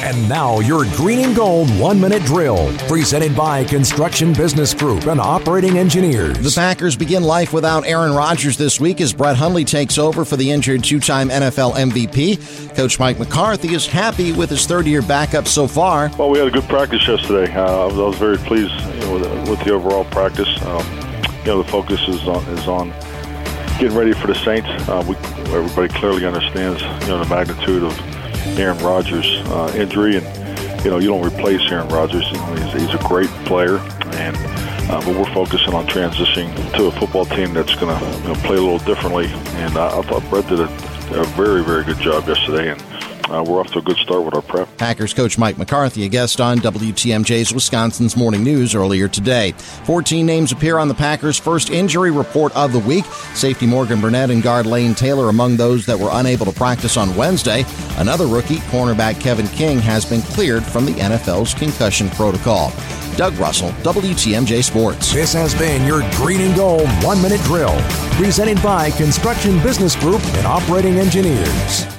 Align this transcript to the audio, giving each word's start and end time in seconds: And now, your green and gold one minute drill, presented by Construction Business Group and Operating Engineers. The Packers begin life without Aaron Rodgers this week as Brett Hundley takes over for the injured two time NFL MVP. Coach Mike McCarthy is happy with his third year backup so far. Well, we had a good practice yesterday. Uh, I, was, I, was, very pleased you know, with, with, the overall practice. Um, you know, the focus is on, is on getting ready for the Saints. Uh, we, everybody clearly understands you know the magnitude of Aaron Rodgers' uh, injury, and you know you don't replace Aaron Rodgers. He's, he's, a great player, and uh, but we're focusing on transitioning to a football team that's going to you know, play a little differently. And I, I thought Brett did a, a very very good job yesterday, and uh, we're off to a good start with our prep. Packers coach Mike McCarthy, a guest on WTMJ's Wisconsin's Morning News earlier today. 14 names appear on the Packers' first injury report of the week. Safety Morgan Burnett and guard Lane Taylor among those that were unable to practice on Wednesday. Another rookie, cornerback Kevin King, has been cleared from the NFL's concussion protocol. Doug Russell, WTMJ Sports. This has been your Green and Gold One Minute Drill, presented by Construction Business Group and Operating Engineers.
And 0.00 0.28
now, 0.28 0.60
your 0.60 0.84
green 0.96 1.18
and 1.18 1.34
gold 1.34 1.68
one 1.78 2.00
minute 2.00 2.22
drill, 2.22 2.72
presented 2.86 3.34
by 3.34 3.64
Construction 3.64 4.32
Business 4.32 4.72
Group 4.72 5.06
and 5.06 5.20
Operating 5.20 5.76
Engineers. 5.76 6.38
The 6.38 6.52
Packers 6.54 6.96
begin 6.96 7.24
life 7.24 7.52
without 7.52 7.84
Aaron 7.84 8.14
Rodgers 8.14 8.56
this 8.56 8.78
week 8.78 9.00
as 9.00 9.12
Brett 9.12 9.36
Hundley 9.36 9.64
takes 9.64 9.98
over 9.98 10.24
for 10.24 10.36
the 10.36 10.50
injured 10.50 10.84
two 10.84 11.00
time 11.00 11.30
NFL 11.30 11.74
MVP. 11.74 12.76
Coach 12.76 13.00
Mike 13.00 13.18
McCarthy 13.18 13.74
is 13.74 13.88
happy 13.88 14.32
with 14.32 14.50
his 14.50 14.66
third 14.66 14.86
year 14.86 15.02
backup 15.02 15.48
so 15.48 15.66
far. 15.66 16.10
Well, 16.16 16.30
we 16.30 16.38
had 16.38 16.46
a 16.46 16.52
good 16.52 16.68
practice 16.68 17.06
yesterday. 17.06 17.52
Uh, 17.52 17.82
I, 17.82 17.86
was, 17.86 17.98
I, 17.98 18.02
was, 18.02 18.18
very 18.18 18.38
pleased 18.38 18.72
you 18.72 19.00
know, 19.00 19.14
with, 19.14 19.48
with, 19.48 19.60
the 19.64 19.72
overall 19.72 20.04
practice. 20.04 20.48
Um, 20.62 20.86
you 21.40 21.46
know, 21.46 21.62
the 21.62 21.68
focus 21.68 22.00
is 22.06 22.26
on, 22.28 22.44
is 22.50 22.68
on 22.68 22.90
getting 23.80 23.96
ready 23.96 24.12
for 24.12 24.28
the 24.28 24.34
Saints. 24.36 24.68
Uh, 24.88 25.04
we, 25.08 25.16
everybody 25.52 25.92
clearly 25.92 26.24
understands 26.24 26.82
you 26.82 27.08
know 27.08 27.22
the 27.22 27.28
magnitude 27.28 27.82
of 27.82 28.17
Aaron 28.58 28.78
Rodgers' 28.78 29.26
uh, 29.46 29.72
injury, 29.76 30.16
and 30.16 30.84
you 30.84 30.90
know 30.90 30.98
you 30.98 31.08
don't 31.08 31.26
replace 31.26 31.60
Aaron 31.70 31.88
Rodgers. 31.88 32.26
He's, 32.28 32.82
he's, 32.82 32.94
a 32.94 33.02
great 33.06 33.30
player, 33.46 33.78
and 34.16 34.36
uh, 34.90 35.00
but 35.04 35.16
we're 35.16 35.32
focusing 35.34 35.74
on 35.74 35.86
transitioning 35.86 36.54
to 36.76 36.86
a 36.86 36.92
football 36.92 37.24
team 37.26 37.54
that's 37.54 37.74
going 37.74 37.96
to 37.96 38.18
you 38.22 38.28
know, 38.28 38.34
play 38.44 38.56
a 38.56 38.60
little 38.60 38.78
differently. 38.78 39.26
And 39.26 39.76
I, 39.76 39.98
I 39.98 40.02
thought 40.02 40.28
Brett 40.30 40.46
did 40.48 40.60
a, 40.60 40.64
a 41.20 41.24
very 41.36 41.64
very 41.64 41.84
good 41.84 41.98
job 41.98 42.26
yesterday, 42.26 42.70
and 42.70 42.80
uh, 43.30 43.44
we're 43.46 43.60
off 43.60 43.70
to 43.72 43.78
a 43.78 43.82
good 43.82 43.96
start 43.96 44.24
with 44.24 44.34
our 44.34 44.42
prep. 44.42 44.68
Packers 44.78 45.12
coach 45.12 45.38
Mike 45.38 45.58
McCarthy, 45.58 46.04
a 46.04 46.08
guest 46.08 46.40
on 46.40 46.58
WTMJ's 46.58 47.52
Wisconsin's 47.52 48.16
Morning 48.16 48.42
News 48.42 48.74
earlier 48.74 49.08
today. 49.08 49.52
14 49.84 50.24
names 50.24 50.52
appear 50.52 50.78
on 50.78 50.88
the 50.88 50.94
Packers' 50.94 51.38
first 51.38 51.70
injury 51.70 52.10
report 52.10 52.54
of 52.56 52.72
the 52.72 52.78
week. 52.78 53.04
Safety 53.34 53.66
Morgan 53.66 54.00
Burnett 54.00 54.30
and 54.30 54.42
guard 54.42 54.66
Lane 54.66 54.94
Taylor 54.94 55.28
among 55.28 55.56
those 55.56 55.86
that 55.86 55.98
were 55.98 56.10
unable 56.12 56.46
to 56.46 56.52
practice 56.52 56.96
on 56.96 57.14
Wednesday. 57.16 57.64
Another 57.96 58.26
rookie, 58.26 58.56
cornerback 58.56 59.20
Kevin 59.20 59.48
King, 59.48 59.78
has 59.78 60.04
been 60.04 60.22
cleared 60.22 60.64
from 60.64 60.86
the 60.86 60.92
NFL's 60.92 61.54
concussion 61.54 62.08
protocol. 62.10 62.72
Doug 63.16 63.34
Russell, 63.34 63.70
WTMJ 63.82 64.62
Sports. 64.62 65.12
This 65.12 65.32
has 65.32 65.52
been 65.54 65.84
your 65.84 66.08
Green 66.12 66.40
and 66.40 66.54
Gold 66.54 66.88
One 67.02 67.20
Minute 67.20 67.40
Drill, 67.42 67.76
presented 68.12 68.62
by 68.62 68.92
Construction 68.92 69.60
Business 69.62 69.96
Group 69.96 70.24
and 70.36 70.46
Operating 70.46 70.94
Engineers. 70.98 71.97